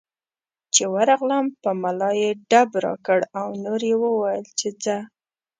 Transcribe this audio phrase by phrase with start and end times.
[0.73, 4.97] چې ورغلم په ملا یې ډب راکړ او نور یې وویل چې ځه.